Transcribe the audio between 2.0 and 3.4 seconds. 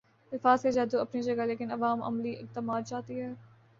عملی اقدامات چاہتی ہے